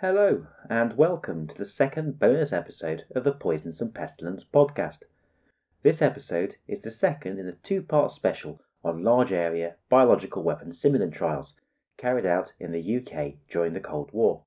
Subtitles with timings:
[0.00, 4.96] Hello, and welcome to the second bonus episode of the Poisons and Pestilence podcast.
[5.82, 10.72] This episode is the second in a two part special on large area biological weapon
[10.72, 11.52] simulant trials
[11.98, 14.40] carried out in the UK during the Cold War.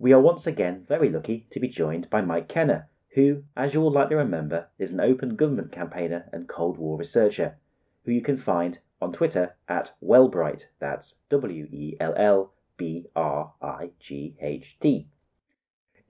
[0.00, 3.80] We are once again very lucky to be joined by Mike Kenner, who, as you
[3.80, 7.56] will likely remember, is an open government campaigner and Cold War researcher,
[8.04, 13.52] who you can find on Twitter at Wellbright, that's W E L L B R
[13.60, 15.08] I G H T.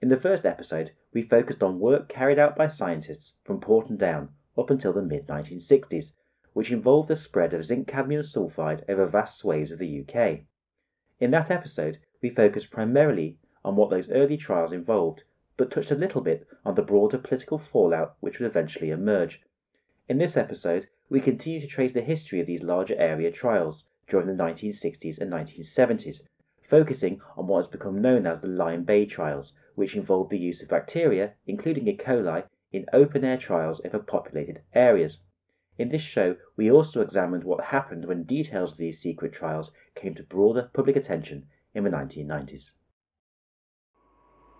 [0.01, 4.29] In the first episode, we focused on work carried out by scientists from Porton Down
[4.55, 6.11] up until the mid 1960s,
[6.53, 10.41] which involved the spread of zinc cadmium sulfide over vast swathes of the UK.
[11.19, 15.23] In that episode, we focused primarily on what those early trials involved,
[15.57, 19.41] but touched a little bit on the broader political fallout which would eventually emerge.
[20.07, 24.27] In this episode, we continue to trace the history of these larger area trials during
[24.27, 26.21] the 1960s and 1970s,
[26.69, 30.61] focusing on what has become known as the Lion Bay trials, which involved the use
[30.61, 31.97] of bacteria, including E.
[31.97, 35.17] coli, in open air trials over populated areas.
[35.77, 40.13] In this show, we also examined what happened when details of these secret trials came
[40.15, 42.65] to broader public attention in the 1990s.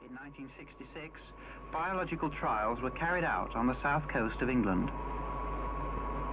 [0.01, 1.19] In 1966,
[1.71, 4.89] biological trials were carried out on the south coast of England.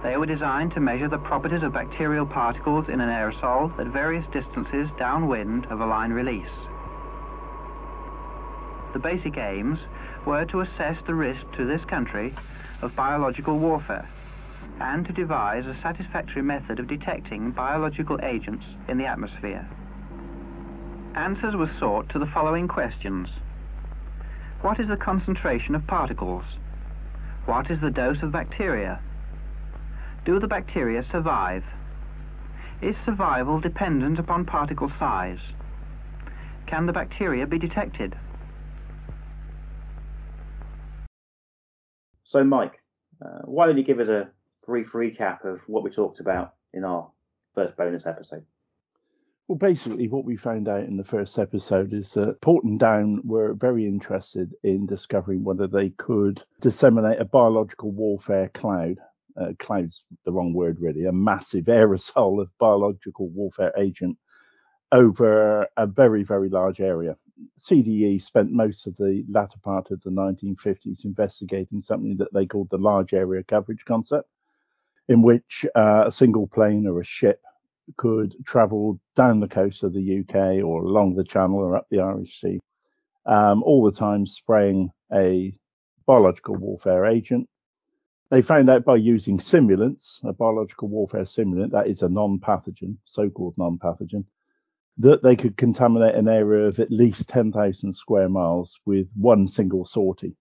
[0.03, 4.25] They were designed to measure the properties of bacterial particles in an aerosol at various
[4.31, 6.49] distances downwind of a line release.
[8.93, 9.79] The basic aims
[10.25, 12.35] were to assess the risk to this country
[12.81, 14.07] of biological warfare
[14.79, 19.67] and to devise a satisfactory method of detecting biological agents in the atmosphere.
[21.15, 23.29] Answers were sought to the following questions.
[24.61, 26.43] What is the concentration of particles?
[27.45, 28.99] What is the dose of bacteria?
[30.27, 31.63] Do the bacteria survive?
[32.81, 35.39] Is survival dependent upon particle size?
[36.67, 38.13] Can the bacteria be detected?
[42.25, 42.73] So, Mike,
[43.25, 44.27] uh, why don't you give us a
[44.65, 47.09] brief recap of what we talked about in our
[47.55, 48.43] first bonus episode?
[49.47, 53.53] Well, basically, what we found out in the first episode is that Porton Down were
[53.53, 58.97] very interested in discovering whether they could disseminate a biological warfare cloud.
[59.39, 64.17] Uh, cloud's the wrong word, really, a massive aerosol of biological warfare agent
[64.91, 67.15] over a very, very large area.
[67.61, 72.69] CDE spent most of the latter part of the 1950s investigating something that they called
[72.71, 74.27] the large area coverage concept,
[75.07, 77.41] in which uh, a single plane or a ship
[77.95, 81.99] could travel down the coast of the UK or along the Channel or up the
[81.99, 82.59] Irish Sea,
[83.25, 85.53] um, all the time spraying a
[86.05, 87.47] biological warfare agent.
[88.29, 92.97] They found out by using simulants, a biological warfare simulant, that is a non pathogen,
[93.05, 94.25] so called non pathogen,
[94.97, 99.85] that they could contaminate an area of at least 10,000 square miles with one single
[99.85, 100.35] sortie.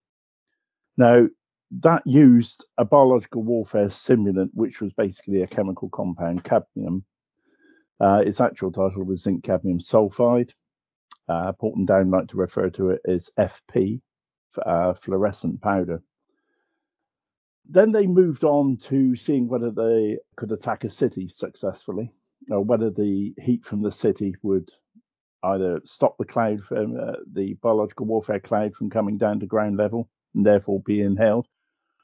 [0.97, 1.27] Now,
[1.83, 7.05] that used a biological warfare simulant, which was basically a chemical compound, cadmium.
[8.01, 10.51] Uh, its actual title was zinc cadmium sulfide.
[11.29, 14.01] Uh, Porton Down like to refer to it as FP,
[14.65, 16.03] uh, fluorescent powder.
[17.69, 22.12] Then they moved on to seeing whether they could attack a city successfully,
[22.50, 24.71] or whether the heat from the city would
[25.43, 29.76] either stop the cloud from uh, the biological warfare cloud from coming down to ground
[29.76, 31.47] level and therefore be inhaled,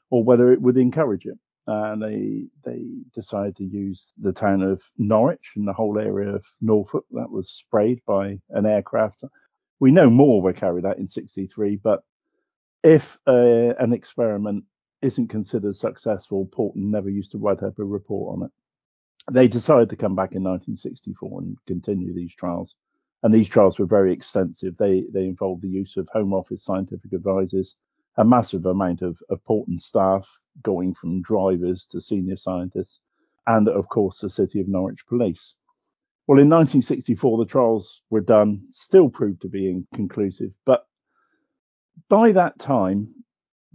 [0.09, 1.37] or whether it would encourage it.
[1.65, 2.83] And they they
[3.15, 7.49] decided to use the town of Norwich and the whole area of Norfolk that was
[7.49, 9.23] sprayed by an aircraft.
[9.79, 12.03] We know more were carried out in '63, but
[12.83, 14.65] if uh, an experiment
[15.03, 18.51] isn't considered successful, Porton never used to write up a report on it.
[19.31, 22.75] They decided to come back in 1964 and continue these trials.
[23.21, 24.75] And these trials were very extensive.
[24.77, 27.75] They they involved the use of Home Office scientific advisors,
[28.17, 30.27] a massive amount of, of Porton staff,
[30.61, 32.99] going from drivers to senior scientists,
[33.47, 35.55] and of course the City of Norwich Police.
[36.27, 40.85] Well, in 1964, the trials were done, still proved to be inconclusive, but
[42.09, 43.22] by that time,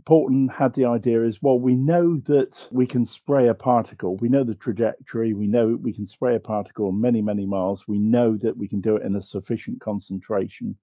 [0.08, 4.16] Porton had the idea is well, we know that we can spray a particle.
[4.16, 5.34] We know the trajectory.
[5.34, 7.84] We know we can spray a particle many, many miles.
[7.86, 10.78] We know that we can do it in a sufficient concentration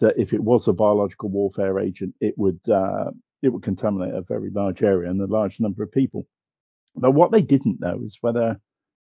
[0.00, 3.10] that if it was a biological warfare agent, it would uh,
[3.42, 6.26] it would contaminate a very large area and a large number of people.
[6.96, 8.58] But what they didn't know is whether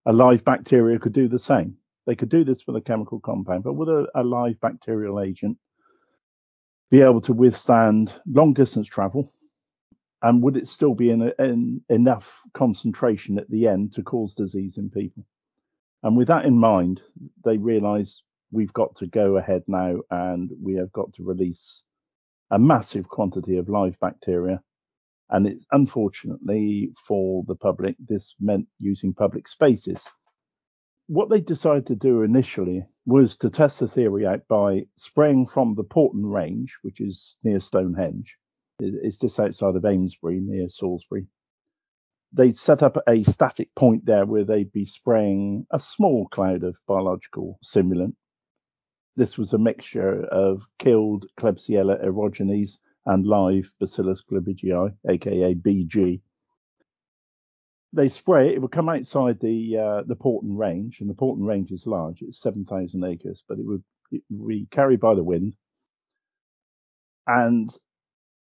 [0.08, 1.76] a live bacteria could do the same.
[2.08, 5.60] They could do this with a chemical compound, but with a, a live bacterial agent
[6.92, 9.32] be able to withstand long distance travel?
[10.22, 14.78] And would it still be in, in enough concentration at the end to cause disease
[14.78, 15.26] in people?
[16.04, 17.02] And with that in mind,
[17.44, 18.22] they realized
[18.52, 21.82] we've got to go ahead now and we have got to release
[22.52, 24.62] a massive quantity of live bacteria.
[25.30, 30.00] And it's unfortunately for the public, this meant using public spaces.
[31.08, 35.76] What they decided to do initially was to test the theory out by spraying from
[35.76, 38.38] the Porton Range, which is near Stonehenge.
[38.80, 41.28] It's just outside of Amesbury, near Salisbury.
[42.34, 46.76] They'd set up a static point there where they'd be spraying a small cloud of
[46.88, 48.16] biological simulant.
[49.16, 56.22] This was a mixture of killed Klebsiella aerogenes and live Bacillus globigii, aka BG.
[57.96, 61.46] They spray it; it would come outside the uh, the Porton Range, and the Porton
[61.46, 65.16] Range is large; it's seven thousand acres, but it would, it would be carried by
[65.16, 65.56] the wind.
[67.26, 67.74] And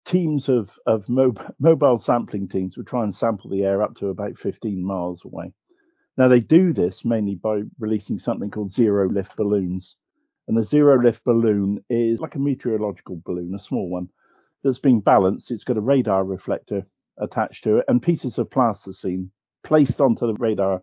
[0.04, 4.08] teams of of mob- mobile sampling teams would try and sample the air up to
[4.08, 5.54] about 15 miles away.
[6.18, 9.96] Now they do this mainly by releasing something called zero lift balloons,
[10.46, 14.10] and the zero lift balloon is like a meteorological balloon, a small one
[14.62, 15.50] that's being balanced.
[15.50, 16.84] It's got a radar reflector
[17.16, 19.30] attached to it and pieces of plasticine
[19.68, 20.82] placed onto the radar.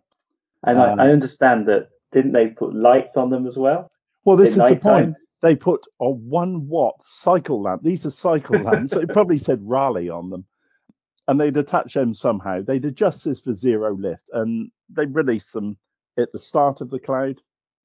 [0.62, 3.90] And um, I, I, understand that didn't they put lights on them as well?
[4.24, 5.14] Well, this is the point.
[5.42, 7.82] They put a one watt cycle lamp.
[7.82, 8.92] These are cycle lamps.
[8.92, 10.46] so it probably said Raleigh on them.
[11.28, 12.62] And they'd attach them somehow.
[12.62, 15.76] They'd adjust this for zero lift and they released them
[16.16, 17.40] at the start of the cloud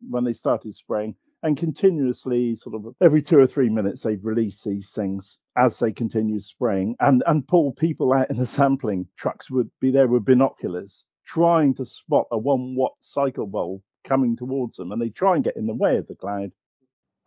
[0.07, 4.61] when they started spraying and continuously, sort of every two or three minutes, they'd release
[4.63, 9.49] these things as they continue spraying, and and pull people out in the sampling trucks
[9.49, 14.77] would be there with binoculars trying to spot a one watt cycle bulb coming towards
[14.77, 16.51] them, and they try and get in the way of the cloud,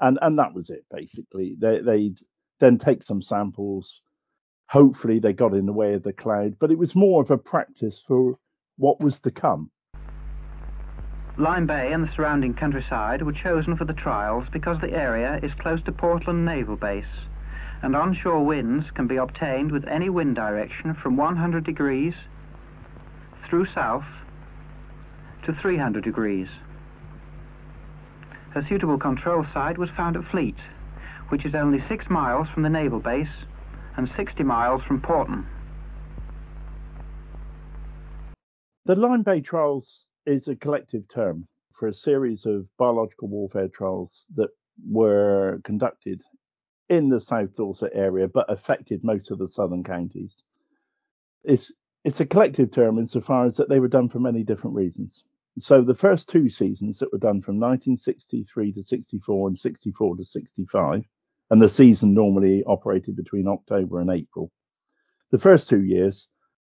[0.01, 1.57] and and that was it basically.
[1.59, 2.19] They they'd
[2.61, 4.01] then take some samples.
[4.71, 7.39] Hopefully, they got in the way of the cloud, but it was more of a
[7.39, 8.39] practice for
[8.77, 9.71] what was to come.
[11.37, 15.51] Lime Bay and the surrounding countryside were chosen for the trials because the area is
[15.61, 17.05] close to Portland Naval Base
[17.85, 22.15] and onshore winds can be obtained with any wind direction from 100 degrees
[23.47, 24.07] through south
[25.45, 26.49] to 300 degrees.
[28.55, 30.57] A suitable control site was found at Fleet,
[31.29, 33.45] which is only six miles from the naval base
[33.99, 35.47] and 60 miles from Porton.
[38.87, 41.49] The Lyme Bay trials is a collective term
[41.79, 44.49] for a series of biological warfare trials that
[44.91, 46.23] were conducted
[46.89, 50.43] in the South Dorset area but affected most of the southern counties.
[51.43, 51.73] It's
[52.05, 55.25] it's a collective term insofar as that they were done for many different reasons.
[55.59, 60.25] So the first two seasons that were done from 1963 to 64 and 64 to
[60.25, 61.05] 65,
[61.51, 64.51] and the season normally operated between October and April.
[65.31, 66.29] The first two years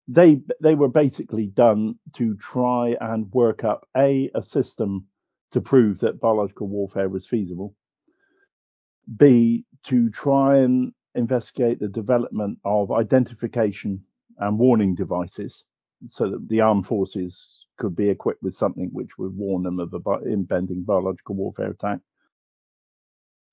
[0.07, 5.07] they they were basically done to try and work up a a system
[5.51, 7.75] to prove that biological warfare was feasible.
[9.17, 14.03] B to try and investigate the development of identification
[14.39, 15.63] and warning devices
[16.09, 19.93] so that the armed forces could be equipped with something which would warn them of
[19.93, 21.99] an impending biological warfare attack.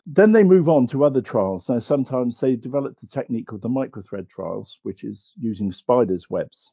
[0.07, 1.69] Then they move on to other trials.
[1.69, 6.73] Now, sometimes they developed a technique called the microthread trials, which is using spiders' webs.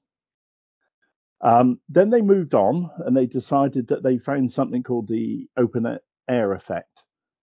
[1.42, 6.00] Um, then they moved on and they decided that they found something called the open
[6.28, 6.90] air effect.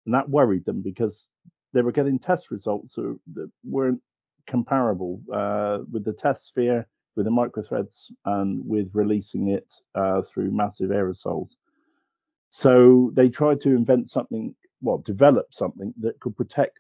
[0.07, 1.27] And that worried them because
[1.73, 4.01] they were getting test results that weren't
[4.47, 6.87] comparable uh, with the test sphere,
[7.17, 11.57] with the microthreads, and with releasing it uh, through massive aerosols.
[12.51, 16.79] So they tried to invent something well, develop something that could protect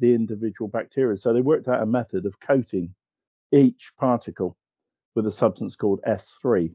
[0.00, 1.16] the individual bacteria.
[1.16, 2.94] So they worked out a method of coating
[3.52, 4.56] each particle
[5.14, 6.70] with a substance called S3.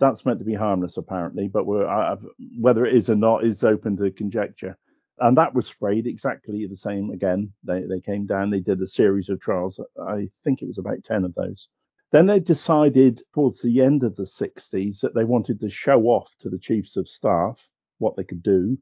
[0.00, 4.10] That's meant to be harmless, apparently, but whether it is or not is open to
[4.10, 4.76] conjecture.
[5.18, 7.52] And that was sprayed exactly the same again.
[7.64, 9.80] They, they came down, they did a series of trials.
[10.00, 11.68] I think it was about 10 of those.
[12.12, 16.28] Then they decided towards the end of the 60s that they wanted to show off
[16.40, 17.58] to the chiefs of staff
[17.98, 18.78] what they could do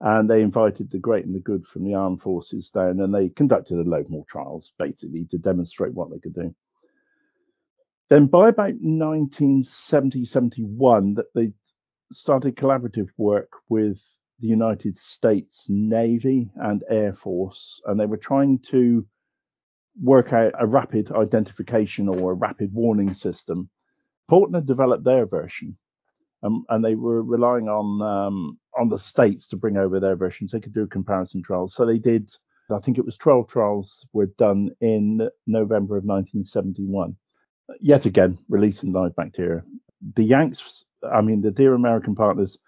[0.00, 3.28] and they invited the great and the good from the armed forces down, and they
[3.28, 6.54] conducted a load more trials basically to demonstrate what they could do.
[8.08, 11.52] Then by about 1970 71, that they
[12.12, 13.98] started collaborative work with
[14.40, 19.06] the United States Navy and Air Force, and they were trying to
[20.02, 23.68] work out a rapid identification or a rapid warning system.
[24.30, 25.76] Portner developed their version,
[26.42, 30.52] um, and they were relying on um, on the states to bring over their versions.
[30.52, 32.30] They could do comparison trials, so they did.
[32.72, 37.16] I think it was 12 trials were done in November of 1971.
[37.80, 39.62] Yet again, releasing live bacteria.
[40.14, 42.58] The Yanks, I mean, the dear American partners,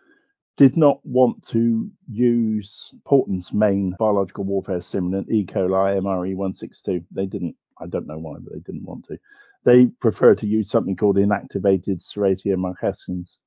[0.57, 5.47] did not want to use Porton's main biological warfare stimulant, E.
[5.47, 7.05] coli MRE162.
[7.11, 7.57] They didn't.
[7.81, 9.19] I don't know why, but they didn't want to.
[9.65, 13.39] They prefer to use something called inactivated Serratia marcescens,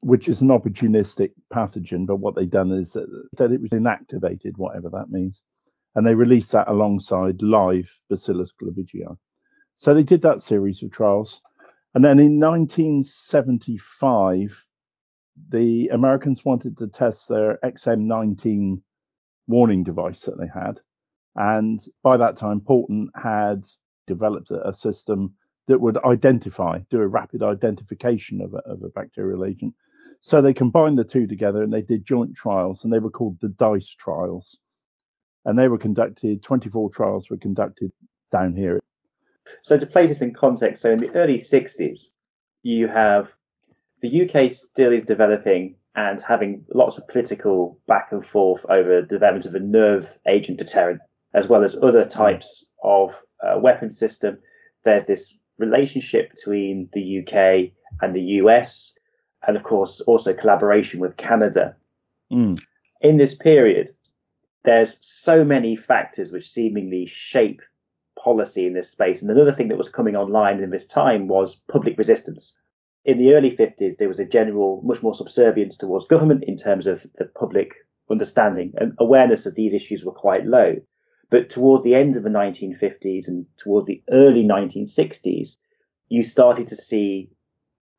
[0.00, 2.06] which is an opportunistic pathogen.
[2.06, 5.42] But what they've done is that, it was inactivated, whatever that means,
[5.94, 9.16] and they released that alongside live Bacillus glabridii.
[9.76, 11.40] So they did that series of trials,
[11.94, 14.56] and then in 1975
[15.50, 18.82] the Americans wanted to test their XM19
[19.46, 20.80] warning device that they had.
[21.36, 23.64] And by that time, Porton had
[24.06, 25.34] developed a, system
[25.66, 29.74] that would identify, do a rapid identification of a, of a bacterial agent.
[30.20, 33.38] So they combined the two together and they did joint trials, and they were called
[33.40, 34.58] the DICE trials.
[35.44, 37.92] And they were conducted, 24 trials were conducted
[38.32, 38.80] down here.
[39.62, 42.00] So to place this in context, so in the early 60s,
[42.62, 43.26] you have
[44.04, 49.06] the UK still is developing and having lots of political back and forth over the
[49.06, 51.00] development of a nerve agent deterrent,
[51.32, 53.10] as well as other types of
[53.42, 54.36] uh, weapon system.
[54.84, 58.92] There's this relationship between the UK and the US,
[59.46, 61.74] and of course also collaboration with Canada.
[62.30, 62.58] Mm.
[63.00, 63.94] In this period,
[64.66, 67.62] there's so many factors which seemingly shape
[68.22, 69.22] policy in this space.
[69.22, 72.52] And another thing that was coming online in this time was public resistance
[73.04, 76.86] in the early 50s, there was a general, much more subservience towards government in terms
[76.86, 77.72] of the public
[78.10, 80.76] understanding and awareness of these issues were quite low.
[81.30, 85.50] But towards the end of the 1950s and towards the early 1960s,
[86.08, 87.30] you started to see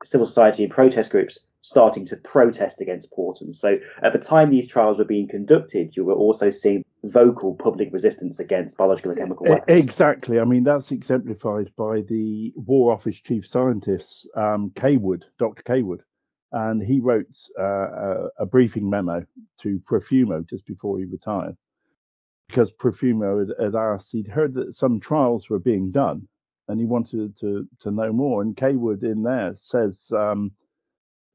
[0.03, 3.51] civil society and protest groups starting to protest against Porton.
[3.51, 7.89] So at the time these trials were being conducted, you were also seeing vocal public
[7.91, 9.83] resistance against biological and chemical weapons.
[9.83, 10.39] Exactly.
[10.39, 15.63] I mean, that's exemplified by the War Office Chief Scientist, um, Cawood, Dr.
[15.63, 16.01] Cawood.
[16.51, 17.25] And he wrote
[17.59, 19.25] uh, a, a, briefing memo
[19.61, 21.57] to Profumo just before he retired
[22.47, 26.27] because Profumo had, had asked, he'd heard that some trials were being done
[26.67, 28.41] and he wanted to, to know more.
[28.41, 30.51] And Cawood in there says, um,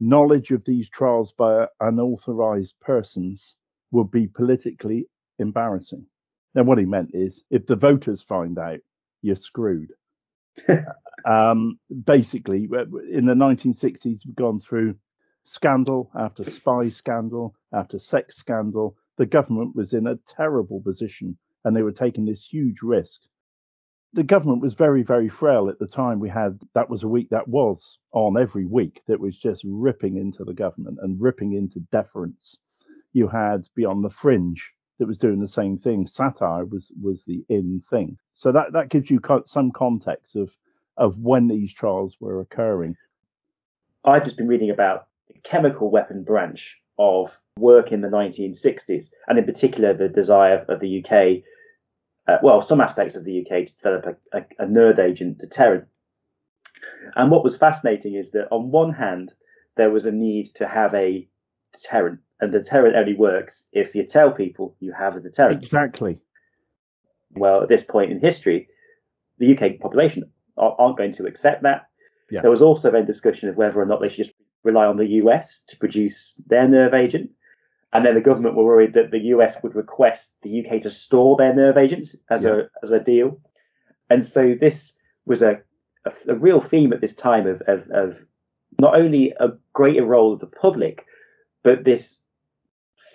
[0.01, 3.57] knowledge of these trials by unauthorized persons
[3.93, 5.07] would be politically
[5.41, 6.07] embarrassing.
[6.55, 8.81] Now, what he meant is if the voters find out,
[9.23, 9.91] you're screwed.
[11.29, 12.69] um, basically,
[13.13, 14.97] in the 1960s, we've gone through
[15.45, 18.97] scandal after spy scandal after sex scandal.
[19.19, 23.21] The government was in a terrible position and they were taking this huge risk
[24.13, 26.19] the government was very, very frail at the time.
[26.19, 30.17] We had that was a week that was on every week that was just ripping
[30.17, 32.59] into the government and ripping into deference.
[33.13, 34.61] You had Beyond the Fringe
[35.01, 36.07] that was doing the same thing.
[36.07, 38.19] Satire was was the in thing.
[38.35, 40.51] So that that gives you some context of
[40.97, 42.95] of when these trials were occurring.
[44.05, 49.39] I've just been reading about the chemical weapon branch of work in the 1960s, and
[49.39, 51.43] in particular the desire of the UK
[52.29, 55.87] uh, well, some aspects of the UK to develop a, a, a nerd agent deterrent.
[57.17, 59.33] And what was fascinating is that on one hand,
[59.77, 61.27] there was a need to have a
[61.73, 65.63] deterrent, and the deterrent only works if you tell people you have a deterrent.
[65.63, 66.19] Exactly.
[67.33, 68.69] Well, at this point in history,
[69.39, 70.25] the UK population
[70.57, 71.87] aren't going to accept that.
[72.31, 72.43] Yeah.
[72.43, 75.07] There was also then discussion of whether or not they should just rely on the
[75.07, 77.31] US to produce their nerve agent.
[77.93, 81.37] And then the government were worried that the US would request the UK to store
[81.37, 82.51] their nerve agents as yeah.
[82.51, 83.41] a as a deal.
[84.09, 84.93] And so this
[85.25, 85.59] was a,
[86.05, 88.17] a, a real theme at this time of, of, of
[88.79, 91.05] not only a greater role of the public,
[91.63, 92.19] but this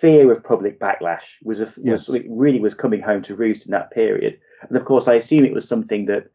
[0.00, 2.08] fear of public backlash was, a, yes.
[2.08, 4.38] was really was coming home to roost in that period.
[4.68, 6.30] And of course, I assume it was something that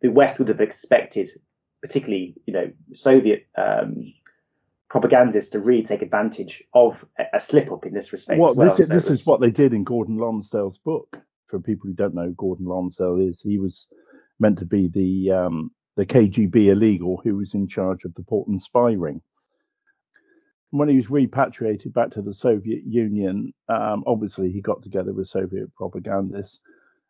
[0.00, 1.30] the West would have expected,
[1.82, 4.12] particularly you know Soviet um,
[4.88, 8.38] propagandists to really take advantage of a, slip up in this respect.
[8.38, 8.76] Well, well.
[8.76, 11.16] this, so this is what they did in Gordon Lonsdale's book.
[11.48, 13.86] For people who don't know, Gordon Lonsdale is he was
[14.40, 18.60] meant to be the um, the KGB illegal who was in charge of the Porton
[18.60, 19.20] spy ring.
[20.70, 25.28] When he was repatriated back to the Soviet Union, um, obviously he got together with
[25.28, 26.60] Soviet propagandists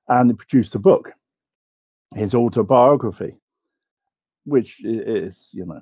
[0.09, 1.11] and produced a book,
[2.15, 3.35] his autobiography,
[4.45, 5.81] which is, you know,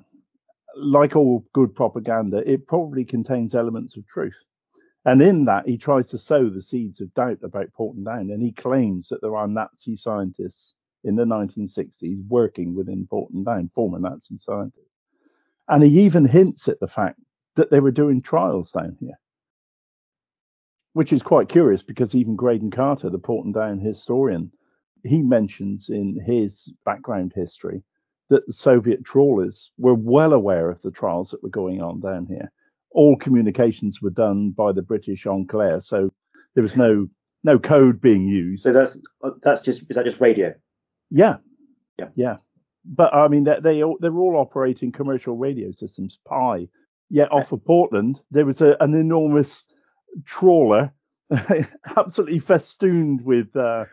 [0.75, 4.35] like all good propaganda, it probably contains elements of truth.
[5.05, 8.41] And in that, he tries to sow the seeds of doubt about Porton Down, and
[8.41, 13.99] he claims that there are Nazi scientists in the 1960s working within Porton Down, former
[13.99, 14.81] Nazi scientists.
[15.67, 17.19] And he even hints at the fact
[17.55, 19.17] that they were doing trials down here,
[20.93, 24.51] which is quite curious because even Graydon Carter, the Porton Down historian,
[25.03, 27.83] he mentions in his background history
[28.29, 32.25] that the Soviet trawlers were well aware of the trials that were going on down
[32.25, 32.51] here.
[32.91, 36.11] all communications were done by the British on Clare, so
[36.55, 37.07] there was no
[37.43, 38.63] no code being used.
[38.63, 38.97] So that's
[39.43, 40.53] that's just is that just radio?
[41.11, 41.35] Yeah,
[41.99, 42.07] Yeah.
[42.15, 42.37] yeah.
[42.85, 46.17] But I mean, they they all, they're all operating commercial radio systems.
[46.27, 46.67] Pi.
[47.09, 49.63] Yet off of Portland, there was a, an enormous
[50.25, 50.91] trawler,
[51.97, 53.85] absolutely festooned with uh,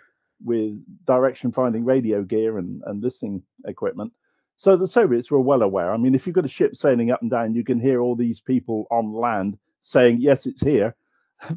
[0.45, 0.73] with
[1.07, 4.13] direction finding radio gear and, and listening equipment.
[4.57, 5.93] So the Soviets were well aware.
[5.93, 8.17] I mean, if you've got a ship sailing up and down, you can hear all
[8.17, 10.95] these people on land saying, "Yes, it's here."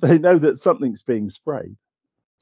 [0.01, 1.75] They know that something's being sprayed.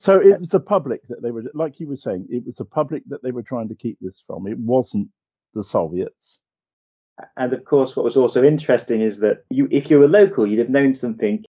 [0.03, 2.65] So it was the public that they were, like you were saying, it was the
[2.65, 4.47] public that they were trying to keep this from.
[4.47, 5.07] It wasn't
[5.53, 6.22] the Soviets.
[7.37, 10.59] And of course, what was also interesting is that you, if you were local, you'd
[10.59, 11.43] have known something.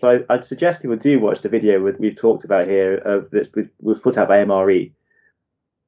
[0.00, 3.30] So I, I'd suggest people do watch the video with, we've talked about here of
[3.30, 3.48] this
[3.80, 4.92] was put out by MRE.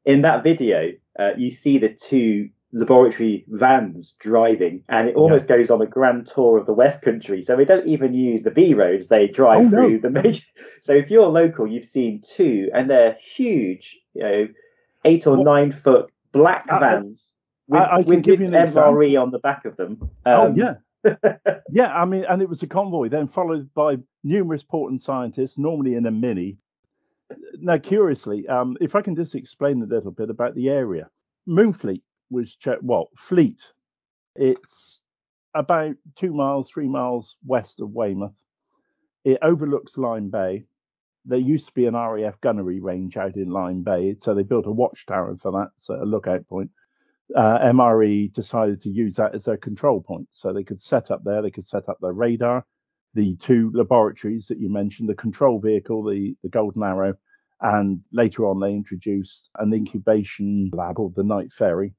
[0.04, 5.56] In that video, uh, you see the two laboratory vans driving, and it almost yeah.
[5.56, 7.42] goes on a grand tour of the West Country.
[7.44, 10.00] So they don't even use the B roads; they drive oh, through no.
[10.00, 10.42] the major.
[10.82, 14.48] So if you're local, you've seen two, and they're huge, you know,
[15.04, 17.20] eight or well, nine foot black vans
[17.68, 19.18] with, I, I with, with MRE example.
[19.18, 19.98] on the back of them.
[20.00, 20.74] Um, oh yeah.
[21.72, 25.94] yeah, I mean, and it was a convoy, then followed by numerous Portland scientists, normally
[25.94, 26.58] in a mini.
[27.60, 31.08] Now, curiously, um, if I can just explain a little bit about the area,
[31.48, 33.58] Moonfleet was ch- well Fleet.
[34.34, 35.00] It's
[35.54, 38.34] about two miles, three miles west of Weymouth.
[39.24, 40.64] It overlooks Lyme Bay.
[41.24, 44.66] There used to be an RAF gunnery range out in Lyme Bay, so they built
[44.66, 46.70] a watchtower for that, so a lookout point.
[47.36, 51.22] Uh, MRE decided to use that as their control point, so they could set up
[51.24, 51.42] there.
[51.42, 52.64] They could set up their radar,
[53.14, 57.14] the two laboratories that you mentioned, the control vehicle, the the Golden Arrow,
[57.60, 61.94] and later on they introduced an incubation lab or the Night Ferry,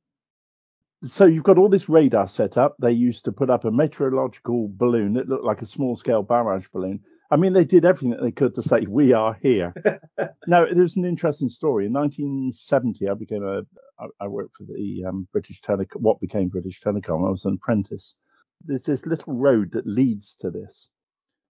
[1.07, 2.75] so you've got all this radar set up.
[2.79, 6.65] They used to put up a meteorological balloon that looked like a small scale barrage
[6.73, 6.99] balloon.
[7.31, 9.73] I mean, they did everything that they could to say, we are here.
[10.47, 11.85] now, there's an interesting story.
[11.85, 13.61] In 1970, I became a,
[13.99, 17.27] I, I worked for the um, British Telecom, what became British Telecom.
[17.27, 18.15] I was an apprentice.
[18.65, 20.87] There's this little road that leads to this,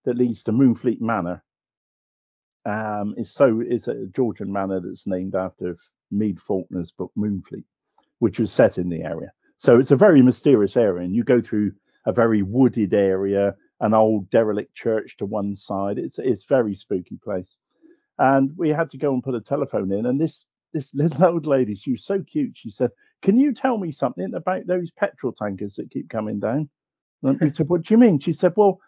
[0.04, 1.44] that leads to Moonfleet Manor.
[2.66, 5.78] Um, it's so, it's a Georgian manor that's named after
[6.12, 7.64] Mead Faulkner's book Moonfleet,
[8.20, 9.32] which was set in the area.
[9.60, 11.72] So it's a very mysterious area, and you go through
[12.06, 15.98] a very wooded area, an old derelict church to one side.
[15.98, 17.58] It's it's very spooky place.
[18.18, 21.46] And we had to go and put a telephone in, and this this little old
[21.46, 22.54] lady, she was so cute.
[22.56, 22.92] She said,
[23.24, 26.70] "Can you tell me something about those petrol tankers that keep coming down?"
[27.24, 28.80] And we said, "What do you mean?" She said, "Well."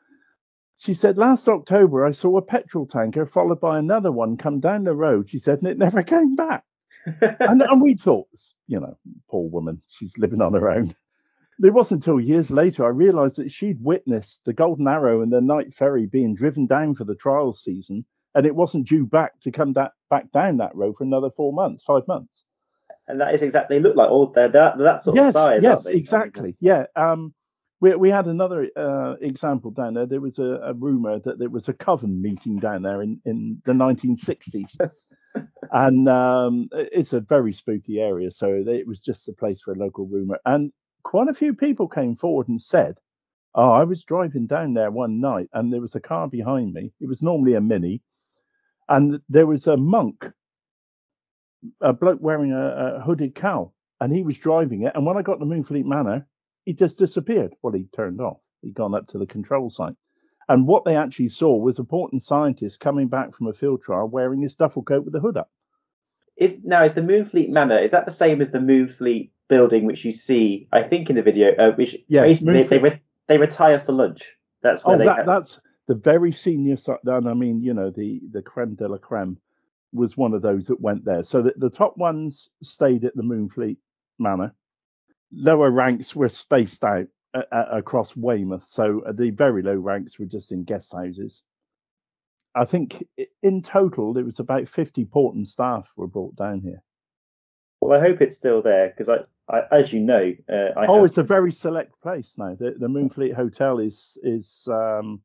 [0.83, 4.83] She said, last October, I saw a petrol tanker followed by another one come down
[4.83, 5.29] the road.
[5.29, 6.63] She said, and it never came back
[7.05, 8.27] and, and we thought,
[8.67, 8.97] you know,
[9.29, 10.95] poor woman, she's living on her own.
[11.59, 15.41] It wasn't until years later I realised that she'd witnessed the Golden Arrow and the
[15.41, 19.51] Night Ferry being driven down for the trials season, and it wasn't due back to
[19.51, 22.45] come da- back down that road for another four months, five months.
[23.07, 25.59] And that is exactly they look like all that that, that sort yes, of size.
[25.61, 26.55] Yes, exactly.
[26.59, 26.85] Yeah.
[26.95, 27.33] Um,
[27.79, 30.05] we we had another uh, example down there.
[30.05, 33.61] There was a, a rumor that there was a coven meeting down there in in
[33.65, 34.91] the 1960s
[35.71, 38.31] and um, it's a very spooky area.
[38.31, 40.39] So it was just a place for a local rumor.
[40.45, 40.71] And
[41.03, 42.97] quite a few people came forward and said,
[43.55, 46.93] "Oh, I was driving down there one night, and there was a car behind me.
[46.99, 48.01] It was normally a mini,
[48.87, 50.25] and there was a monk,
[51.81, 54.93] a bloke wearing a, a hooded cowl, and he was driving it.
[54.95, 56.27] And when I got to Moonfleet Manor,
[56.65, 57.55] he just disappeared.
[57.61, 58.39] Well, he turned off.
[58.61, 59.95] He'd gone up to the control site.
[60.49, 64.07] And what they actually saw was a Portland scientist coming back from a field trial
[64.07, 65.49] wearing his duffel coat with the hood up.
[66.35, 67.79] Is now is the Moonfleet Manor?
[67.83, 70.67] Is that the same as the Moonfleet building which you see?
[70.71, 74.21] I think in the video, uh, which yeah, basically they, they, they retire for lunch.
[74.63, 76.77] That's where oh, they that, that's the very senior.
[77.05, 79.37] And I mean, you know, the the creme de la creme
[79.93, 81.25] was one of those that went there.
[81.25, 83.77] So the, the top ones stayed at the Moonfleet
[84.17, 84.55] Manor.
[85.33, 88.63] Lower ranks were spaced out uh, across Weymouth.
[88.69, 91.41] So the very low ranks were just in guest houses.
[92.55, 93.05] I think
[93.43, 96.83] in total there was about 50 Portland staff were brought down here.
[97.81, 101.05] Well, I hope it's still there because I, as you know, uh, I oh, have...
[101.05, 102.55] it's a very select place now.
[102.57, 105.21] The, the Moonfleet Hotel is is um,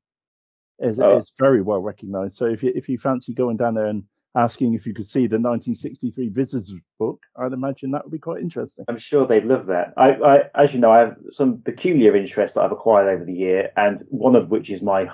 [0.79, 1.21] is, Oh.
[1.21, 2.37] is very well recognised.
[2.37, 5.27] So if you if you fancy going down there and asking if you could see
[5.27, 8.85] the 1963 visitors book, I'd imagine that would be quite interesting.
[8.89, 9.95] I'm sure they'd love that.
[9.97, 13.33] I, I, as you know, I have some peculiar interests that I've acquired over the
[13.33, 15.07] year, and one of which is my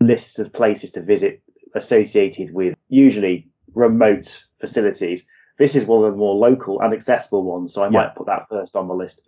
[0.00, 1.42] list of places to visit
[1.74, 4.28] associated with usually remote
[4.60, 5.22] facilities.
[5.60, 7.98] This is one of the more local and accessible ones, so I yeah.
[7.98, 9.20] might put that first on the list.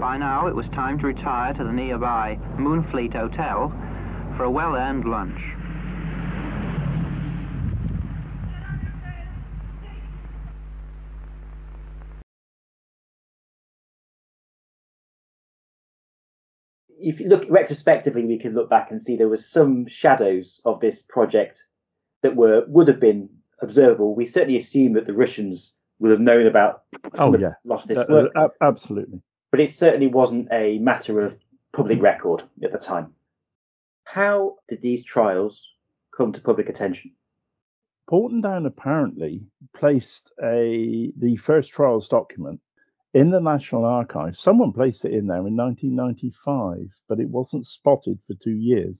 [0.00, 3.72] By now, it was time to retire to the nearby Moonfleet Hotel
[4.36, 5.38] for a well earned lunch.
[17.00, 20.80] If you look retrospectively, we can look back and see there was some shadows of
[20.80, 21.58] this project
[22.22, 23.28] that were would have been
[23.62, 24.14] observable.
[24.14, 26.82] We certainly assume that the Russians would have known about
[27.14, 29.20] oh yeah lost this Uh, work, uh, absolutely.
[29.50, 31.34] but it certainly wasn't a matter of
[31.72, 33.14] public record at the time.
[34.04, 35.62] How did these trials
[36.16, 37.12] come to public attention?
[38.10, 39.42] Portendown apparently
[39.76, 42.60] placed a the first trials document
[43.12, 44.40] in the National Archives.
[44.40, 48.96] Someone placed it in there in 1995, but it wasn't spotted for two years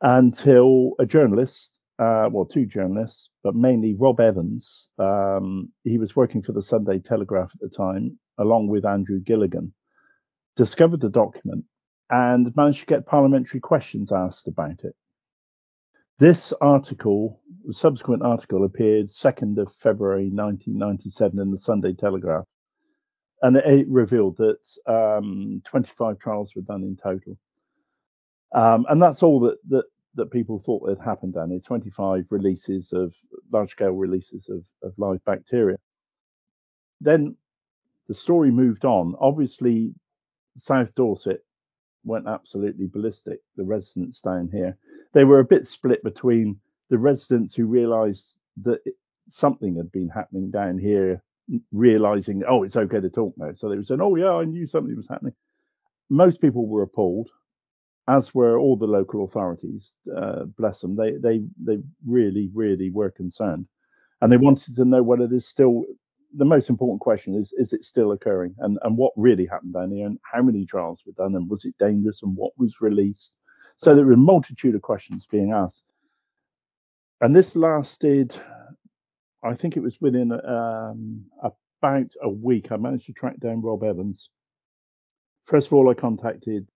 [0.00, 4.88] until a journalist, uh, well, two journalists, but mainly Rob Evans.
[4.98, 9.72] Um, he was working for the Sunday Telegraph at the time, along with Andrew Gilligan,
[10.56, 11.64] discovered the document
[12.10, 14.94] and managed to get parliamentary questions asked about it.
[16.18, 22.44] This article, the subsequent article, appeared 2nd of February 1997 in the Sunday Telegraph,
[23.40, 24.58] and it, revealed that
[24.92, 27.38] um, 25 trials were done in total.
[28.52, 29.84] Um, and that's all that, that,
[30.16, 33.12] that people thought had happened down there 25 releases of
[33.52, 35.76] large scale releases of, of live bacteria.
[37.00, 37.36] Then
[38.08, 39.14] the story moved on.
[39.20, 39.94] Obviously,
[40.56, 41.44] South Dorset
[42.08, 44.76] went absolutely ballistic, the residents down here.
[45.12, 46.58] They were a bit split between
[46.90, 48.24] the residents who realized
[48.62, 48.94] that it,
[49.30, 51.22] something had been happening down here,
[51.72, 53.52] realizing, oh, it's okay to talk now.
[53.54, 55.34] So they were saying, oh, yeah, I knew something was happening.
[56.10, 57.28] Most people were appalled,
[58.08, 59.90] as were all the local authorities.
[60.14, 60.96] Uh, bless them.
[60.96, 63.66] They, they, they really, really were concerned.
[64.20, 65.84] And they wanted to know whether there's still
[66.34, 68.54] the most important question is is it still occurring?
[68.58, 71.64] And and what really happened down here and how many trials were done and was
[71.64, 73.30] it dangerous and what was released?
[73.78, 75.82] So there were a multitude of questions being asked.
[77.20, 78.34] And this lasted
[79.44, 81.24] i think it was within um,
[81.80, 82.72] about a week.
[82.72, 84.30] I managed to track down rob evans.
[85.46, 86.66] First of all i contacted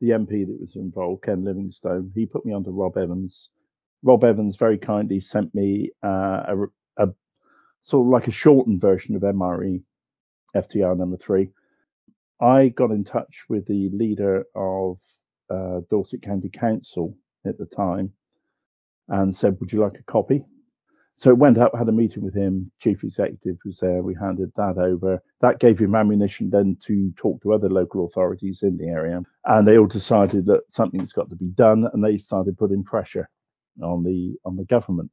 [0.00, 2.10] the mp that was involved ken livingstone.
[2.14, 3.48] He put me onto rob evans.
[4.02, 6.56] Rob evans very kindly sent me uh, a,
[6.96, 7.08] a
[7.82, 9.82] sort of like a shortened version of MRE
[10.54, 11.50] FTR number three.
[12.40, 14.98] I got in touch with the leader of
[15.50, 17.16] uh, Dorset County Council
[17.46, 18.12] at the time
[19.08, 20.44] and said, Would you like a copy?
[21.18, 24.52] So it went up, had a meeting with him, chief executive was there, we handed
[24.56, 25.22] that over.
[25.42, 29.20] That gave him ammunition then to talk to other local authorities in the area.
[29.44, 33.28] And they all decided that something's got to be done and they started putting pressure
[33.82, 35.10] on the on the government.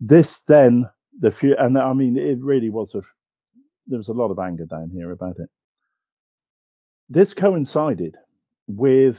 [0.00, 3.00] This then the few, and I mean, it really was a,
[3.86, 5.48] there was a lot of anger down here about it.
[7.08, 8.16] This coincided
[8.68, 9.16] with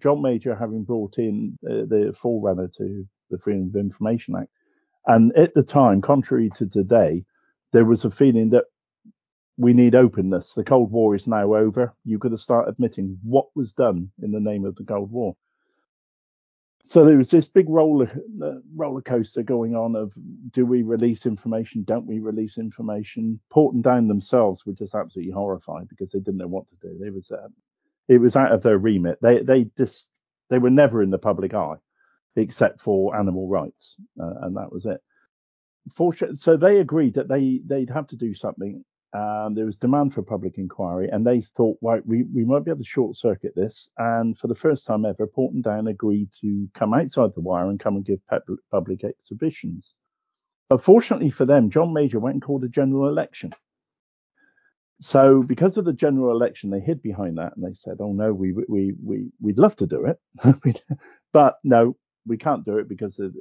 [0.00, 4.50] John Major having brought in uh, the forerunner to the Freedom of Information Act.
[5.06, 7.24] And at the time, contrary to today,
[7.72, 8.64] there was a feeling that
[9.56, 10.52] we need openness.
[10.54, 11.94] The Cold War is now over.
[12.04, 15.34] You've got to start admitting what was done in the name of the Cold War.
[16.92, 18.10] So there was this big roller
[18.44, 20.12] uh, roller coaster going on of
[20.50, 23.40] do we release information, don't we release information?
[23.50, 26.98] Portendown themselves were just absolutely horrified because they didn't know what to do.
[27.00, 27.48] They was uh,
[28.08, 29.16] it was out of their remit.
[29.22, 30.06] They they just
[30.50, 31.76] they were never in the public eye
[32.36, 35.00] except for animal rights, uh, and that was it.
[35.96, 38.84] Fortunately, so they agreed that they they'd have to do something.
[39.14, 42.70] Um, there was demand for public inquiry, and they thought, right, we, we might be
[42.70, 43.90] able to short circuit this.
[43.98, 47.96] And for the first time ever, Portendown agreed to come outside the wire and come
[47.96, 48.20] and give
[48.70, 49.94] public exhibitions.
[50.70, 53.52] Unfortunately for them, John Major went and called a general election.
[55.02, 58.32] So because of the general election, they hid behind that and they said, "Oh no,
[58.32, 60.20] we we we we'd love to do it,
[61.32, 63.34] but no, we can't do it because of,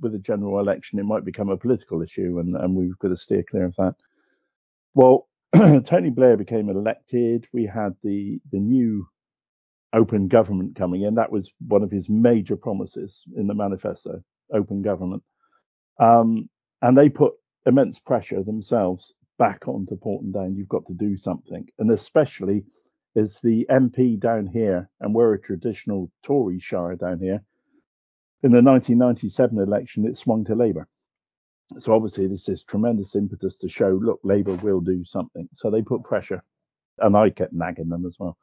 [0.00, 3.16] with a general election, it might become a political issue, and and we've got to
[3.16, 3.96] steer clear of that."
[4.94, 7.46] Well, Tony Blair became elected.
[7.52, 9.06] We had the the new
[9.92, 11.14] open government coming in.
[11.14, 15.22] That was one of his major promises in the manifesto, open government.
[16.00, 16.48] Um,
[16.82, 17.34] and they put
[17.66, 20.56] immense pressure themselves back onto Portendown.
[20.56, 22.64] You've got to do something, and especially
[23.16, 27.44] as the MP down here, and we're a traditional Tory shire down here.
[28.42, 30.88] In the 1997 election, it swung to Labour
[31.80, 35.48] so obviously this is tremendous impetus to show, look, Labour will do something.
[35.52, 36.42] So they put pressure,
[36.98, 38.36] and I kept nagging them as well.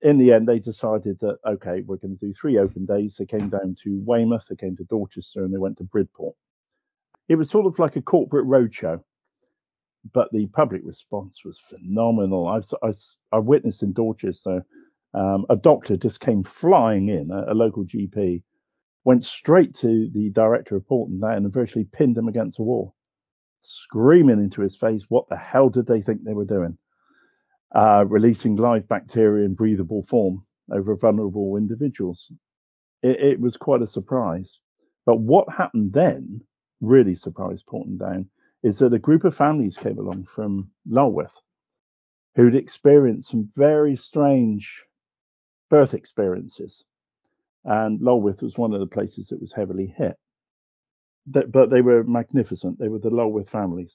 [0.00, 3.16] In the end, they decided that okay, we're going to do three open days.
[3.18, 6.36] They came down to Weymouth, they came to Dorchester, and they went to Bridport.
[7.28, 9.02] It was sort of like a corporate roadshow,
[10.14, 12.46] but the public response was phenomenal.
[12.46, 12.92] I've, I,
[13.36, 14.64] I witnessed in Dorchester,
[15.14, 18.42] um, a doctor just came flying in, a, a, local GP,
[19.08, 22.94] went straight to the director of Porton down and virtually pinned him against a wall,
[23.62, 26.76] screaming into his face, what the hell did they think they were doing?
[27.74, 32.30] Uh, releasing live bacteria in breathable form over vulnerable individuals.
[33.02, 34.58] It, it was quite a surprise.
[35.06, 36.42] But what happened then
[36.82, 38.28] really surprised Porton Down
[38.62, 41.30] is that a group of families came along from Lulworth
[42.36, 44.70] who'd experienced some very strange
[45.70, 46.84] birth experiences.
[47.68, 50.16] And Lulworth was one of the places that was heavily hit.
[51.26, 52.78] But they were magnificent.
[52.78, 53.92] They were the Lulworth families.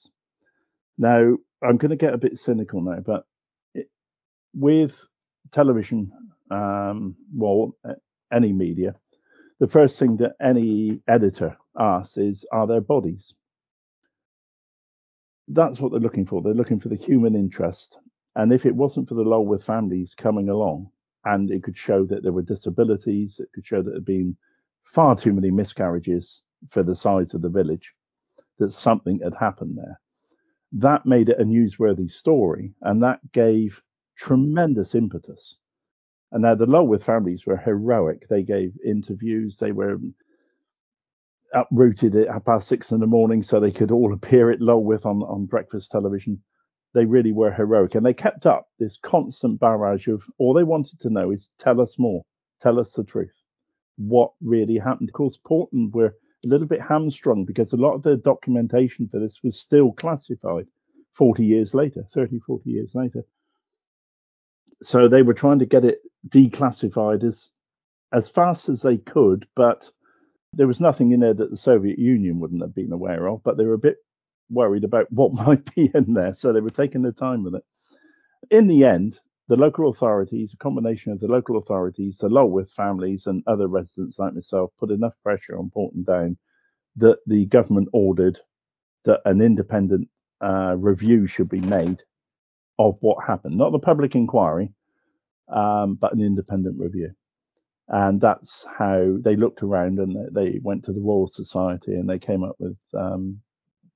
[0.96, 3.24] Now, I'm going to get a bit cynical now, but
[3.74, 3.88] it,
[4.54, 4.92] with
[5.52, 6.12] television,
[6.52, 7.76] um, well,
[8.32, 8.94] any media,
[9.58, 13.34] the first thing that any editor asks is, are there bodies?
[15.48, 16.42] that's what they're looking for.
[16.42, 17.98] They're looking for the human interest.
[18.36, 20.90] And if it wasn't for the Lulworth families coming along
[21.24, 24.36] and it could show that there were disabilities, it could show that there had been
[24.84, 27.92] far too many miscarriages for the size of the village,
[28.58, 30.00] that something had happened there.
[30.72, 33.80] That made it a newsworthy story and that gave
[34.18, 35.56] tremendous impetus.
[36.32, 38.26] And now the Lulworth families were heroic.
[38.28, 39.98] They gave interviews, they were
[41.52, 45.22] uprooted at past six in the morning so they could all appear at Lulworth on,
[45.22, 46.42] on breakfast television.
[46.94, 51.00] They really were heroic and they kept up this constant barrage of all they wanted
[51.00, 52.22] to know is tell us more,
[52.62, 53.32] tell us the truth.
[53.96, 55.08] What really happened?
[55.08, 59.18] Of course, Porton were a little bit hamstrung because a lot of the documentation for
[59.18, 60.66] this was still classified
[61.16, 63.24] 40 years later, 30, 40 years later.
[64.82, 67.50] So they were trying to get it declassified as
[68.12, 69.90] as fast as they could, but
[70.52, 73.56] there was nothing in there that the Soviet Union wouldn't have been aware of, but
[73.56, 73.96] they were a bit
[74.50, 77.64] worried about what might be in there, so they were taking their time with it.
[78.50, 83.26] In the end, the local authorities, a combination of the local authorities, the Lulworth families,
[83.26, 86.36] and other residents like myself, put enough pressure on Porton Down
[86.96, 88.38] that the government ordered
[89.04, 90.08] that an independent
[90.42, 92.02] uh, review should be made
[92.78, 93.56] of what happened.
[93.58, 94.72] Not the public inquiry,
[95.48, 97.10] um, but an independent review
[97.88, 102.18] and that's how they looked around and they went to the Royal Society and they
[102.18, 103.40] came up with um,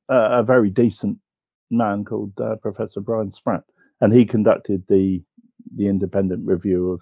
[0.08, 1.18] a, a, very decent
[1.70, 3.64] man called uh, Professor Brian Spratt,
[4.00, 5.22] and he conducted the
[5.74, 7.00] the independent review of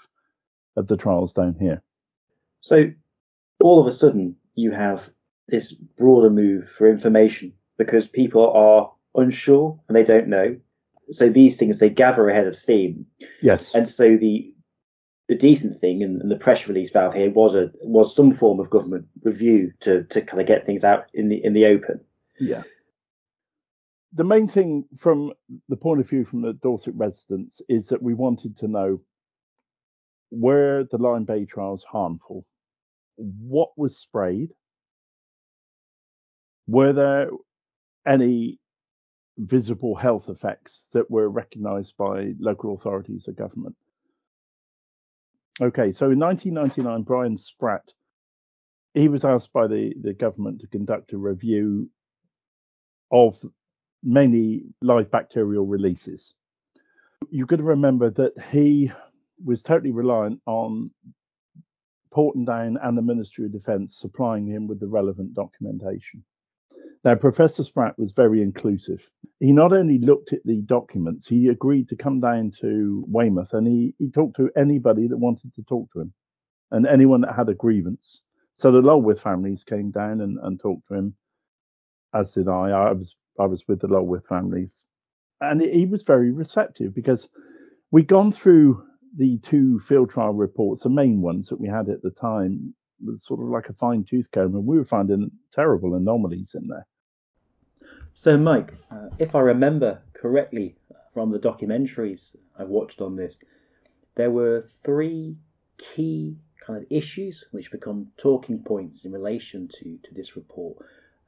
[0.76, 1.82] of the trials down here.
[2.60, 2.90] So
[3.62, 5.00] all of a sudden you have
[5.48, 10.56] this broader move for information because people are unsure and they don't know.
[11.12, 13.06] So these things they gather ahead of steam.
[13.40, 13.72] Yes.
[13.74, 14.52] And so the
[15.28, 18.60] the decent thing and, and, the press release valve here was a was some form
[18.60, 22.00] of government review to to kind of get things out in the in the open.
[22.38, 22.62] Yeah.
[24.12, 25.32] The main thing from
[25.68, 29.00] the point of view from the Dorset residents is that we wanted to know
[30.30, 32.44] were the Lyme Bay trials harmful?
[33.16, 34.50] What was sprayed?
[36.66, 37.28] Were there
[38.06, 38.58] any
[39.38, 43.76] visible health effects that were recognised by local authorities or government?
[45.60, 47.92] Okay, so in 1999, Brian Spratt,
[48.94, 51.90] he was asked by the, the government to conduct a review
[53.10, 53.36] of
[54.06, 56.34] many live bacterial releases.
[57.28, 58.92] You've got to remember that he
[59.44, 60.90] was totally reliant on
[62.12, 66.24] Porton Down and the Ministry of Defence supplying him with the relevant documentation.
[67.04, 69.00] Now, Professor Spratt was very inclusive.
[69.38, 73.66] He not only looked at the documents, he agreed to come down to Weymouth and
[73.66, 76.12] he, he talked to anybody that wanted to talk to him
[76.70, 78.22] and anyone that had a grievance.
[78.56, 81.14] So the Lulworth families came down and, and talked to him,
[82.14, 82.70] as did I.
[82.70, 84.72] I was I was with the Lulworth families.
[85.40, 87.28] And he was very receptive because
[87.90, 88.82] we'd gone through
[89.16, 93.22] the two field trial reports, the main ones that we had at the time, with
[93.22, 96.86] sort of like a fine tooth comb, and we were finding terrible anomalies in there.
[98.14, 100.76] So, Mike, uh, if I remember correctly
[101.12, 102.20] from the documentaries
[102.58, 103.34] I watched on this,
[104.16, 105.36] there were three
[105.94, 110.78] key kind of issues which become talking points in relation to, to this report.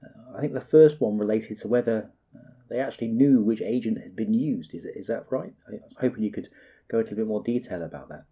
[0.03, 3.99] Uh, I think the first one related to whether uh, they actually knew which agent
[4.03, 4.71] had been used.
[4.75, 5.53] Is, that right?
[5.67, 6.49] I was hoping you could
[6.91, 8.25] go into a bit more detail about that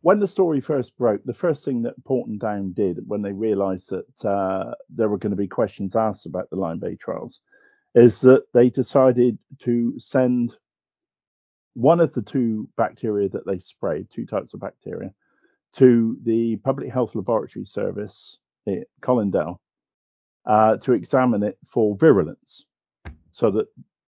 [0.00, 3.90] when the story first broke, the first thing that Porton Down did when they realised
[3.90, 7.40] that uh, there were going to be questions asked about the Lyme Bay trials
[7.94, 10.54] is that they decided to send
[11.74, 15.12] one of the two bacteria that they sprayed, two types of bacteria,
[15.76, 18.38] to the Public Health Laboratory Service
[18.68, 19.56] at Colindale
[20.46, 22.64] uh, to examine it for virulence.
[23.32, 23.66] so that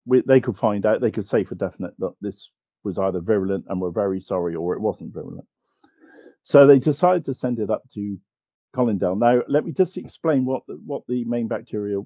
[0.06, 2.50] we, they could find out, they could say for definite that this
[2.84, 5.48] was either virulent and we're very sorry, or it wasn't virulent.
[6.44, 8.18] So they decided to send it up to
[8.76, 9.20] Colindale.
[9.20, 11.98] Now, let me just explain what the, what the main bacteria,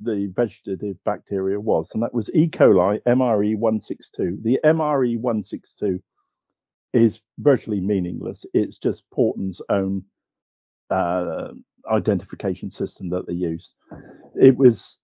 [0.00, 2.48] the vegetative bacteria was, and that was E.
[2.48, 4.42] coli MRE162.
[4.42, 6.00] The MRE162
[6.92, 8.44] is virtually meaningless.
[8.52, 10.04] It's just Porton's own
[10.90, 11.48] uh,
[11.90, 13.74] identification system that they used.
[14.34, 14.98] It was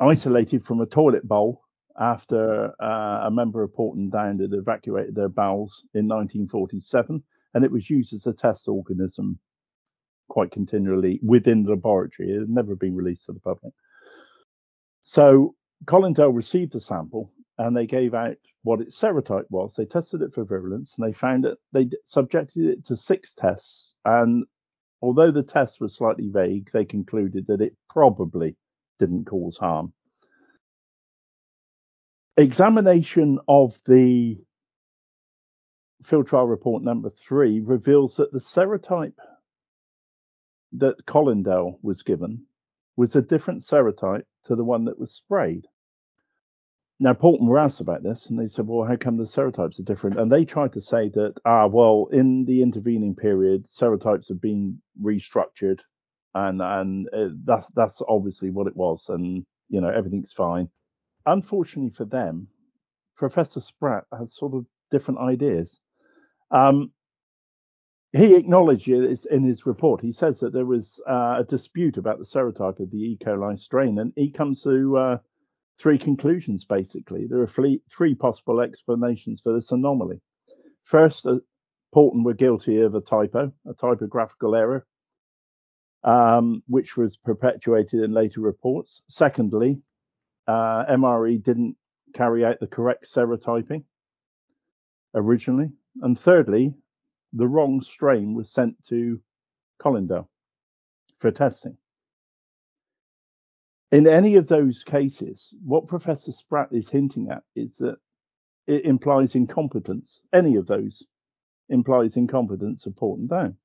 [0.00, 1.62] isolated from a toilet bowl
[1.98, 7.22] after uh, a member of Porton Down had evacuated their bowels in 1947,
[7.54, 9.38] and it was used as a test organism
[10.28, 12.30] quite continually within the laboratory.
[12.30, 13.72] It had never been released to the public.
[15.04, 15.54] So
[15.86, 19.74] Colindale received the sample and they gave out what its serotype was.
[19.76, 23.94] They tested it for virulence and they found that they subjected it to six tests.
[24.04, 24.44] And
[25.00, 28.56] although the tests were slightly vague, they concluded that it probably
[28.98, 29.92] didn't cause harm.
[32.36, 34.38] Examination of the
[36.04, 39.18] field trial report number three reveals that the serotype
[40.72, 42.44] that Colindale was given
[42.96, 45.66] was a different serotype to the one that was sprayed.
[47.00, 49.84] Now, Porton were asked about this, and they said, "Well, how come the serotypes are
[49.84, 54.40] different?" And they tried to say that, ah, well, in the intervening period, serotypes have
[54.40, 55.80] been restructured,
[56.34, 60.70] and and uh, that's that's obviously what it was, and you know everything's fine.
[61.24, 62.48] Unfortunately for them,
[63.16, 65.78] Professor Spratt had sort of different ideas.
[66.50, 66.92] Um,
[68.12, 72.24] he acknowledges in his report, he says that there was uh, a dispute about the
[72.24, 73.18] serotype of the E.
[73.22, 75.18] coli strain, and he comes to uh,
[75.80, 77.26] three conclusions basically.
[77.26, 77.46] There are
[77.96, 80.20] three possible explanations for this anomaly.
[80.84, 81.36] First, uh,
[81.92, 84.86] Porton were guilty of a typo, a typographical error,
[86.04, 89.02] um, which was perpetuated in later reports.
[89.08, 89.80] Secondly,
[90.46, 91.76] uh, MRE didn't
[92.14, 93.84] carry out the correct serotyping
[95.14, 95.70] originally.
[96.02, 96.74] And thirdly,
[97.32, 99.20] the wrong strain was sent to
[99.82, 100.28] Colindale
[101.20, 101.76] for testing.
[103.90, 107.96] In any of those cases, what Professor Spratt is hinting at is that
[108.66, 110.20] it implies incompetence.
[110.32, 111.02] Any of those
[111.70, 113.56] implies incompetence of Porton Down.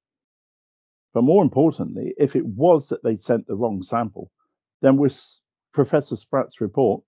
[1.14, 4.32] But more importantly, if it was that they sent the wrong sample,
[4.82, 5.20] then with
[5.74, 7.04] Professor Spratt's report,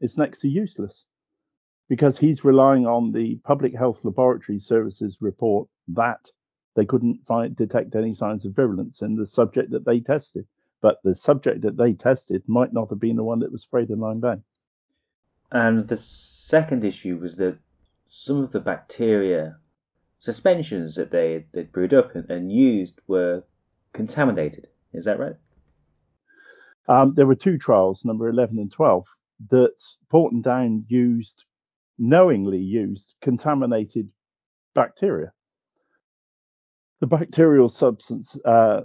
[0.00, 1.04] it's next to useless
[1.88, 6.20] because he's relying on the Public Health Laboratory Services report that
[6.76, 10.46] they couldn't find detect any signs of virulence in the subject that they tested.
[10.82, 13.90] But the subject that they tested might not have been the one that was sprayed
[13.90, 14.36] in Lyme Bay.
[15.52, 16.00] And the
[16.48, 17.58] second issue was that
[18.10, 19.56] some of the bacteria
[20.20, 23.42] suspensions that they they brewed up and, and used were
[23.92, 24.66] contaminated.
[24.92, 25.36] Is that right?
[26.88, 29.04] Um, there were two trials, number 11 and 12,
[29.50, 29.74] that
[30.10, 31.44] Porton Down used
[31.98, 34.08] knowingly used contaminated
[34.74, 35.32] bacteria.
[37.00, 38.80] The bacterial substance uh,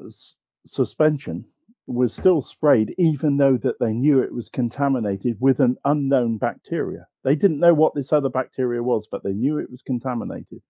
[0.67, 1.45] suspension
[1.87, 7.07] was still sprayed, even though that they knew it was contaminated with an unknown bacteria.
[7.23, 10.61] They didn't know what this other bacteria was, but they knew it was contaminated.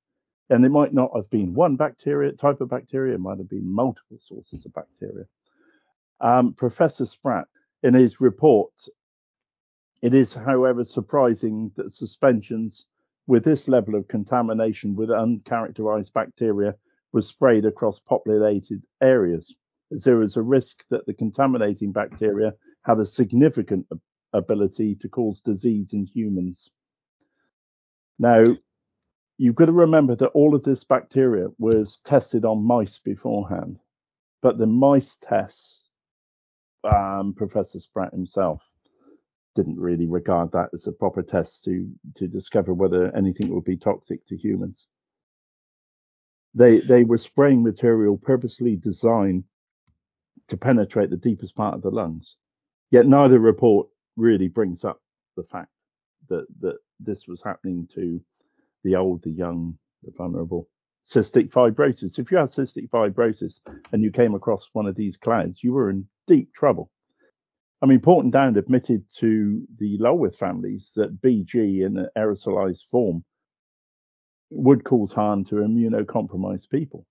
[0.49, 3.73] And it might not have been one bacteria type of bacteria; it might have been
[3.73, 5.25] multiple sources of bacteria.
[6.19, 7.47] Um, Professor Spratt,
[7.81, 8.73] in his report,
[10.01, 12.85] it is, however, surprising that suspensions
[13.25, 16.75] with this level of contamination with uncharacterized bacteria
[17.11, 19.55] was sprayed across populated areas.
[19.91, 23.87] There is a risk that the contaminating bacteria had a significant
[24.33, 26.69] ability to cause disease in humans.
[28.19, 28.43] Now,
[29.37, 33.79] you've got to remember that all of this bacteria was tested on mice beforehand,
[34.41, 35.81] but the mice tests,
[36.83, 38.61] um, Professor Spratt himself
[39.55, 43.77] didn't really regard that as a proper test to to discover whether anything would be
[43.77, 44.87] toxic to humans.
[46.53, 49.45] They they were spraying material purposely designed
[50.49, 52.35] to penetrate the deepest part of the lungs.
[52.91, 55.01] Yet neither report really brings up
[55.35, 55.69] the fact
[56.29, 58.21] that that this was happening to
[58.83, 60.69] the old, the young, the vulnerable.
[61.13, 62.17] Cystic fibrosis.
[62.17, 63.59] If you had cystic fibrosis
[63.91, 66.89] and you came across one of these clouds, you were in deep trouble
[67.81, 73.23] I mean, Porton Down admitted to the Lulworth families that BG in an aerosolized form
[74.49, 77.05] would cause harm to immunocompromised people.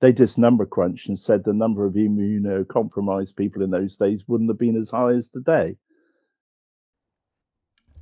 [0.00, 4.50] They just number crunched and said the number of immunocompromised people in those days wouldn't
[4.50, 5.76] have been as high as today.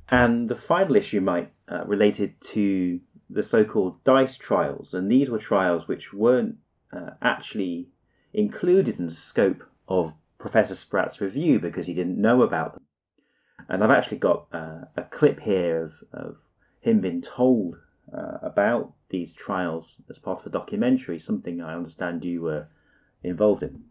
[0.09, 5.39] And the final issue, might uh, related to the so-called DICE trials, and these were
[5.39, 6.57] trials which weren't
[6.95, 7.87] uh, actually
[8.33, 12.83] included in the scope of Professor Spratt's review because he didn't know about them.
[13.67, 16.35] And I've actually got uh, a clip here of, of
[16.81, 17.77] him being told
[18.15, 22.67] uh, about these trials as part of a documentary, something I understand you were
[23.23, 23.83] involved in.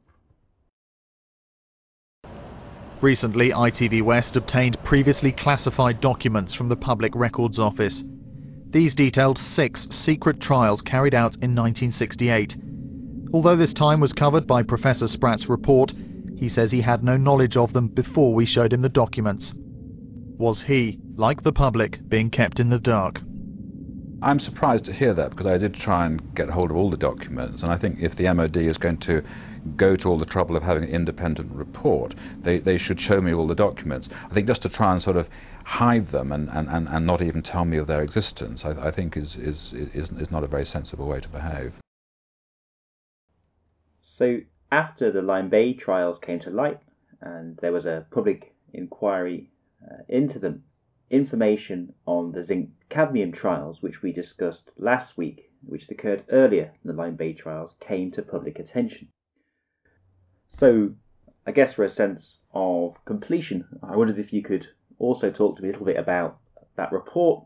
[3.01, 8.03] Recently, ITV West obtained previously classified documents from the Public Records Office.
[8.71, 12.57] These detailed six secret trials carried out in 1968.
[13.33, 15.93] Although this time was covered by Professor Spratt's report,
[16.37, 19.53] he says he had no knowledge of them before we showed him the documents.
[20.39, 23.21] Was he, like the public, being kept in the dark?
[24.25, 26.97] I'm surprised to hear that because I did try and get hold of all the
[26.97, 29.23] documents, and I think if the MOD is going to
[29.77, 33.35] go to all the trouble of having an independent report, they, they should show me
[33.35, 34.09] all the documents.
[34.31, 35.29] I think just to try and sort of
[35.65, 38.91] hide them and, and, and, and not even tell me of their existence, I, I
[38.91, 41.75] think is, is, is, is not a very sensible way to behave.
[44.17, 44.39] So
[44.73, 46.81] after the Lyme Bay trials came to light
[47.21, 49.51] and there was a public inquiry
[49.85, 50.65] uh, into them,
[51.15, 56.89] information on the zinc cadmium trials, which we discussed last week, which occurred earlier in
[56.89, 59.09] the Lyme Bay trials, came to public attention.
[60.59, 60.91] So,
[61.47, 64.67] I guess for a sense of completion, I wondered if you could
[64.99, 66.39] also talk to me a little bit about
[66.77, 67.45] that report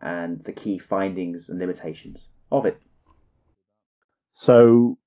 [0.00, 2.18] and the key findings and limitations
[2.50, 2.80] of it.
[4.34, 4.98] So,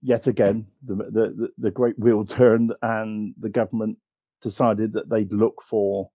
[0.00, 3.98] yet again, the, the, the great wheel turned and the government
[4.42, 6.10] decided that they'd look for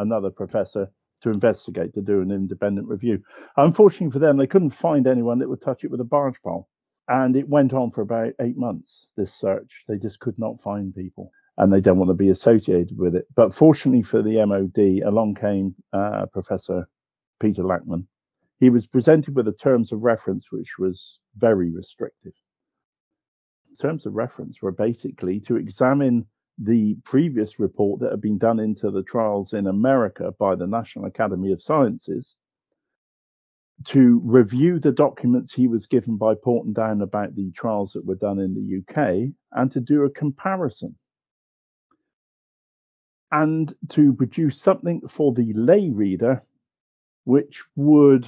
[0.00, 0.90] another professor
[1.22, 3.22] to investigate, to do an independent review.
[3.56, 6.68] Unfortunately for them, they couldn't find anyone that would touch it with a barge pole.
[7.08, 9.84] And it went on for about eight months, this search.
[9.88, 13.26] They just could not find people and they don't want to be associated with it.
[13.36, 16.88] But fortunately for the MOD, along came uh, Professor
[17.40, 18.06] Peter Lachmann.
[18.60, 22.32] He was presented with the terms of reference, which was very restrictive.
[23.80, 26.26] Terms of reference were basically to examine
[26.62, 31.06] the previous report that had been done into the trials in America by the National
[31.06, 32.34] Academy of Sciences
[33.86, 38.14] to review the documents he was given by Porton Down about the trials that were
[38.14, 40.96] done in the UK and to do a comparison
[43.32, 46.42] and to produce something for the lay reader
[47.24, 48.26] which would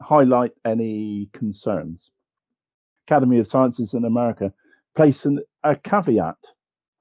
[0.00, 2.10] highlight any concerns.
[3.06, 4.52] Academy of Sciences in America
[4.96, 6.38] placed an, a caveat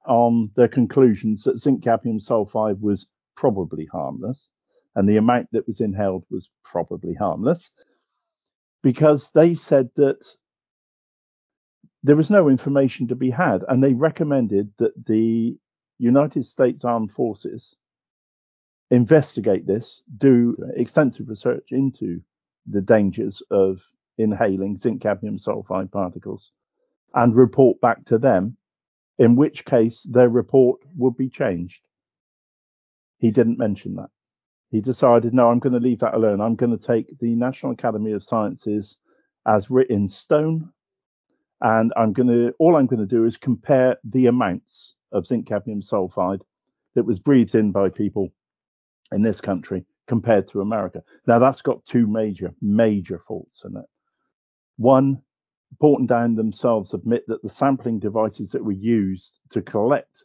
[0.08, 4.50] on their conclusions that zinc cadmium sulfide was probably harmless
[4.96, 7.70] and the amount that was inhaled was probably harmless
[8.82, 10.18] because they said that
[12.04, 15.58] there was no information to be had and they recommended that the
[16.00, 17.76] United States Armed Forces
[18.90, 22.22] investigate this, do extensive research into
[22.66, 23.82] the dangers of
[24.18, 26.52] inhaling zinc cadmium sulfide particles
[27.14, 28.58] and report back to them
[29.20, 31.80] in which case their report would be changed.
[33.18, 34.10] He didn't mention that.
[34.70, 36.42] He decided, no, I'm going to leave that alone.
[36.42, 38.98] I'm going to take the National Academy of Sciences
[39.48, 40.70] as written in stone,
[41.62, 45.48] and I'm going to all I'm going to do is compare the amounts of zinc
[45.48, 46.42] cadmium sulfide
[46.96, 48.34] that was breathed in by people
[49.12, 51.02] in this country compared to America.
[51.26, 53.86] Now that's got two major major faults in it.
[54.78, 55.22] One,
[55.80, 60.24] Porton Down themselves admit that the sampling devices that were used to collect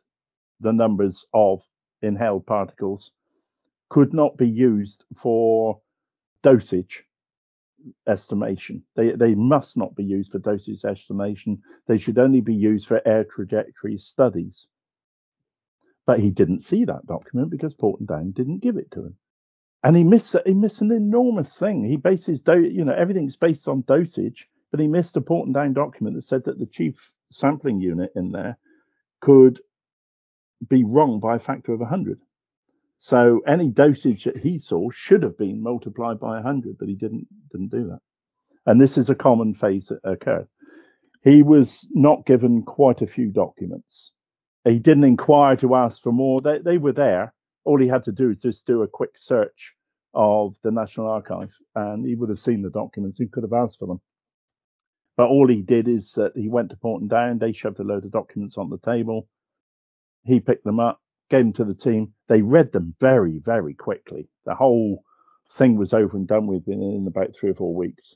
[0.61, 1.61] the numbers of
[2.01, 3.12] inhaled particles
[3.90, 5.80] could not be used for
[6.43, 7.05] dosage
[8.07, 8.82] estimation.
[8.97, 11.62] They, they must not be used for dosage estimation.
[11.86, 14.66] They should only be used for air trajectory studies.
[16.07, 19.16] But he didn't see that document because Porton Down didn't give it to him.
[19.84, 21.84] And he missed he missed an enormous thing.
[21.84, 25.74] He bases do, you know everything's based on dosage but he missed a Porton Down
[25.74, 26.96] document that said that the chief
[27.30, 28.58] sampling unit in there
[29.20, 29.60] could
[30.66, 32.18] be wrong by a factor of 100.
[33.00, 37.28] So any dosage that he saw should have been multiplied by 100, but he didn't
[37.52, 38.00] didn't do that.
[38.64, 40.48] And this is a common phase that occurred.
[41.22, 44.12] He was not given quite a few documents.
[44.64, 46.40] He didn't inquire to ask for more.
[46.40, 47.34] They, they were there.
[47.64, 49.74] All he had to do is just do a quick search
[50.14, 53.18] of the National Archive, and he would have seen the documents.
[53.18, 54.00] He could have asked for them.
[55.16, 57.38] But all he did is that he went to Porton Down.
[57.38, 59.28] They shoved a load of documents on the table.
[60.24, 61.00] He picked them up,
[61.30, 62.14] gave them to the team.
[62.28, 64.28] They read them very, very quickly.
[64.46, 65.04] The whole
[65.58, 68.14] thing was over and done with in about three or four weeks.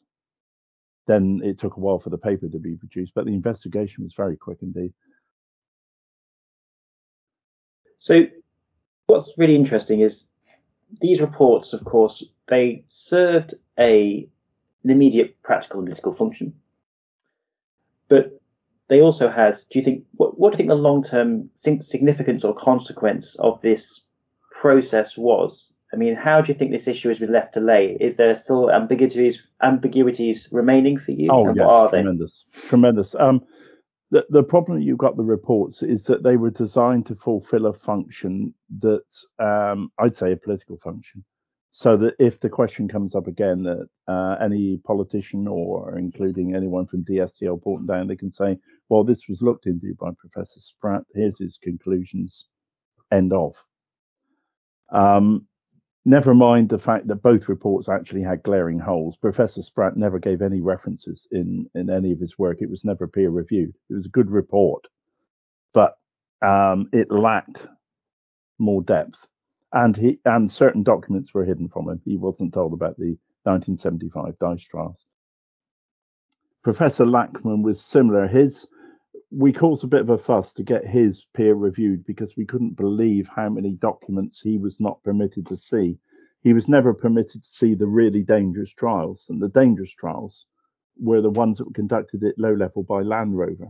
[1.06, 4.14] Then it took a while for the paper to be produced, but the investigation was
[4.16, 4.92] very quick indeed.
[7.98, 8.22] So,
[9.06, 10.24] what's really interesting is
[11.00, 14.28] these reports, of course, they served a
[14.84, 16.54] an immediate practical and political function.
[18.08, 18.40] But
[18.88, 22.44] they also had, do you think, what, what do you think the long term significance
[22.44, 24.02] or consequence of this
[24.60, 25.70] process was.
[25.92, 27.96] I mean, how do you think this issue has been left to lay?
[28.00, 31.28] Is there still ambiguities ambiguities remaining for you?
[31.30, 32.02] Oh, yes, are they?
[32.02, 33.14] tremendous, tremendous.
[33.18, 33.42] Um,
[34.10, 37.66] the the problem that you've got the reports is that they were designed to fulfil
[37.66, 39.04] a function that
[39.38, 41.24] um, I'd say a political function,
[41.72, 46.86] so that if the question comes up again, that uh, any politician or including anyone
[46.86, 48.58] from DSTL Porton Down, they can say,
[48.88, 51.02] "Well, this was looked into by Professor Spratt.
[51.14, 52.46] Here's his conclusions."
[53.12, 53.54] End of.
[54.90, 55.46] Um,
[56.08, 59.16] Never mind the fact that both reports actually had glaring holes.
[59.16, 62.58] Professor Spratt never gave any references in, in any of his work.
[62.60, 63.74] It was never peer reviewed.
[63.90, 64.84] It was a good report,
[65.74, 65.98] but
[66.42, 67.66] um, it lacked
[68.60, 69.18] more depth.
[69.72, 72.00] And he and certain documents were hidden from him.
[72.04, 75.06] He wasn't told about the 1975 dice.
[76.62, 78.26] Professor Lachmann was similar.
[78.26, 78.66] His
[79.30, 82.76] we caused a bit of a fuss to get his peer reviewed because we couldn't
[82.76, 85.98] believe how many documents he was not permitted to see.
[86.42, 90.46] He was never permitted to see the really dangerous trials, and the dangerous trials
[90.98, 93.68] were the ones that were conducted at low level by Land Rover,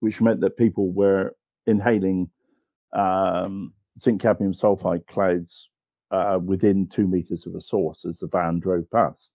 [0.00, 1.34] which meant that people were
[1.66, 2.30] inhaling
[2.92, 3.72] um,
[4.02, 5.68] zinc cadmium sulfide clouds
[6.10, 9.30] uh, within two meters of a source as the van drove past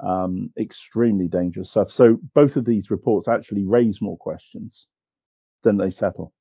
[0.00, 1.90] um, extremely dangerous stuff.
[1.90, 4.86] So both of these reports actually raise more questions
[5.64, 6.32] than they settle.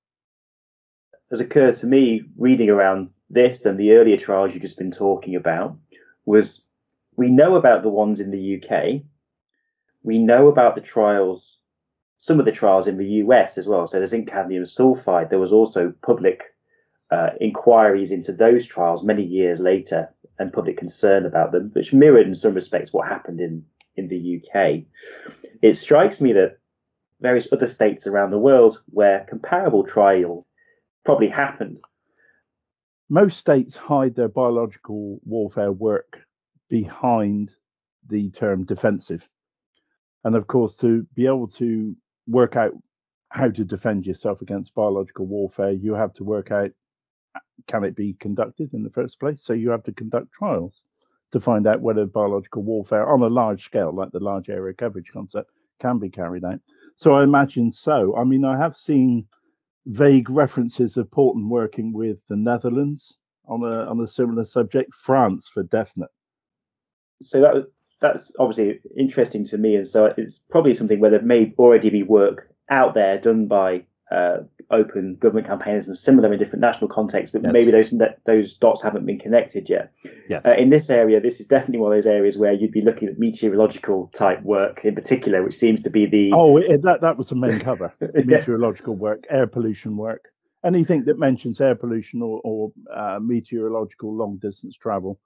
[1.32, 5.36] Has occurred to me reading around this and the earlier trials you've just been talking
[5.36, 5.78] about
[6.26, 6.62] was
[7.18, 9.02] we know about the ones in the UK,
[10.04, 11.58] we know about the trials,
[12.18, 13.88] some of the trials in the US as well.
[13.88, 15.30] So there's zinc cadmium sulfide.
[15.30, 16.44] There was also public
[17.12, 22.28] uh, inquiries into those trials many years later and public concern about them, which mirrored
[22.28, 23.64] in some respects what happened in,
[23.96, 24.84] in the UK.
[25.62, 26.58] It strikes me that
[27.22, 30.46] various other states around the world where comparable trials
[31.06, 31.80] probably happened.
[33.10, 36.20] Most states hide their biological warfare work
[36.70, 37.52] behind
[38.10, 39.28] the term defensive.
[40.24, 41.96] And of course, to be able to
[42.28, 42.74] work out
[43.30, 46.72] how to defend yourself against biological warfare, you have to work out
[47.68, 49.40] can it be conducted in the first place?
[49.44, 50.84] So you have to conduct trials
[51.32, 55.12] to find out whether biological warfare on a large scale, like the large area coverage
[55.12, 55.50] concept,
[55.82, 56.60] can be carried out.
[56.96, 58.16] So I imagine so.
[58.16, 59.28] I mean, I have seen
[59.86, 63.18] vague references of Porton working with the Netherlands
[63.48, 66.10] on a on a similar subject, France for definite.
[67.22, 67.68] So that
[68.02, 72.04] that's obviously interesting to me, and so it's probably something where there may already be
[72.04, 74.38] work out there done by uh,
[74.72, 77.52] open government campaigns and similar in different national contexts, but Yes.
[77.52, 77.94] maybe those
[78.26, 79.92] those dots haven't been connected yet.
[80.30, 80.44] Yes.
[80.46, 83.10] Uh, in this area, this is definitely one of those areas where you'd be looking
[83.10, 87.28] at meteorological type work in particular, which seems to be the oh, that that was
[87.28, 87.94] the main cover:
[88.26, 90.32] meteorological work, air pollution work,
[90.64, 95.20] anything that mentions air pollution or, or uh, meteorological long distance travel.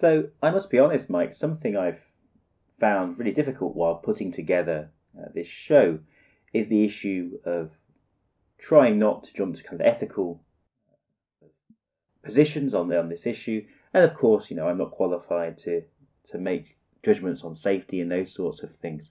[0.00, 1.34] So I must be honest, Mike.
[1.34, 2.00] Something I've
[2.80, 6.00] found really difficult while putting together uh, this show
[6.56, 7.70] is the issue of
[8.58, 10.40] trying not to jump to kind of ethical
[12.24, 13.64] positions on on this issue.
[13.94, 15.82] And of course, you know, I'm not qualified to
[16.32, 19.04] to make judgments on safety and those sorts of things.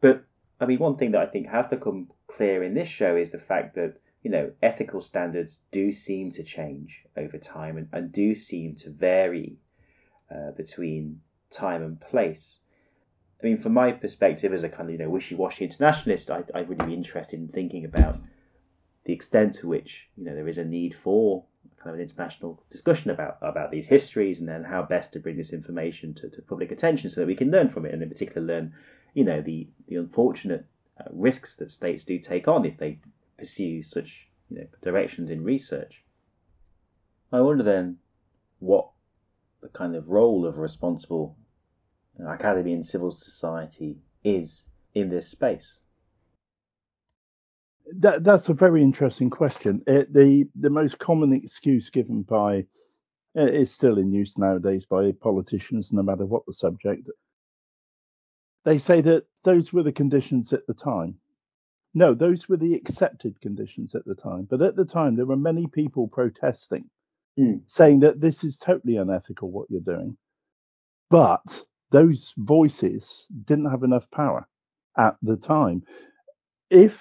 [0.00, 0.24] But
[0.60, 3.38] I mean, one thing that I think has become clear in this show is the
[3.38, 8.34] fact that you know ethical standards do seem to change over time and, and do
[8.34, 9.56] seem to vary
[10.30, 11.20] uh, between
[11.54, 12.56] time and place.
[13.42, 16.68] I mean, from my perspective as a kind of you know wishy-washy internationalist, I, I'd
[16.68, 18.18] really be interested in thinking about
[19.04, 21.44] the extent to which you know there is a need for
[21.82, 25.36] kind of an international discussion about about these histories and then how best to bring
[25.36, 28.08] this information to, to public attention so that we can learn from it and in
[28.08, 28.72] particular learn
[29.14, 30.64] you know the the unfortunate
[31.00, 33.00] uh, risks that states do take on if they
[33.38, 36.04] pursue such you know directions in research.
[37.32, 37.98] I wonder then
[38.60, 38.90] what
[39.62, 41.36] the kind of role of a responsible
[42.26, 44.62] academy and civil society is
[44.94, 45.78] in this space.
[48.00, 49.82] That, that's a very interesting question.
[49.86, 52.66] It, the the most common excuse given by
[53.34, 57.08] it's still in use nowadays by politicians, no matter what the subject.
[58.64, 61.16] They say that those were the conditions at the time.
[61.94, 64.46] No, those were the accepted conditions at the time.
[64.48, 66.88] But at the time, there were many people protesting,
[67.38, 67.62] Mm.
[67.68, 70.18] saying that this is totally unethical what you're doing.
[71.08, 71.42] But
[71.92, 74.48] those voices didn't have enough power
[74.98, 75.82] at the time.
[76.70, 76.92] If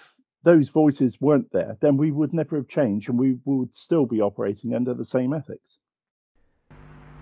[0.44, 4.22] those voices weren't there, then we would never have changed and we would still be
[4.22, 5.78] operating under the same ethics.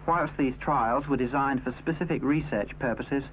[0.08, 3.24] Whilst these trials were designed for specific research purposes,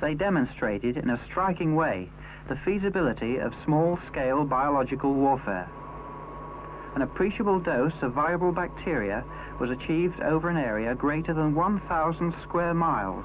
[0.00, 2.08] they demonstrated in a striking way
[2.48, 5.68] the feasibility of small-scale biological warfare.
[6.96, 9.24] an appreciable dose of viable bacteria
[9.60, 13.24] was achieved over an area greater than 1,000 square miles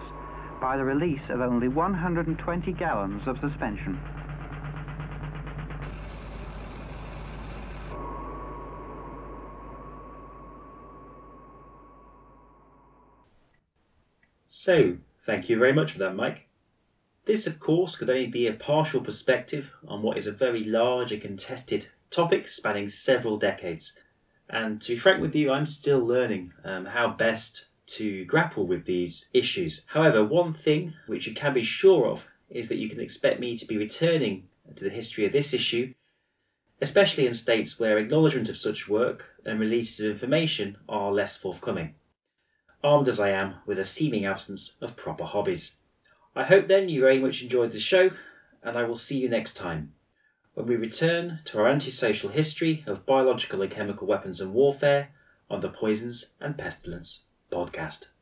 [0.59, 3.99] by the release of only 120 gallons of suspension.
[14.47, 14.97] So,
[15.27, 16.47] thank you very much for that, Mike.
[17.25, 21.11] This, of course, could only be a partial perspective on what is a very large
[21.11, 23.91] and contested topic spanning several decades.
[24.49, 28.85] And to be frank with you, I'm still learning um, how best to grapple with
[28.85, 29.81] these issues.
[29.85, 33.57] However, one thing which you can be sure of is that you can expect me
[33.57, 35.93] to be returning to the history of this issue,
[36.81, 41.95] especially in states where acknowledgement of such work and releases of information are less forthcoming,
[42.83, 45.71] armed as I am with a seeming absence of proper hobbies.
[46.35, 48.09] I hope then you very much enjoyed the show,
[48.63, 49.93] and I will see you next time
[50.55, 55.09] when we return to our antisocial history of biological and chemical weapons and warfare
[55.49, 58.14] on the Poisons and Pestilence podcast.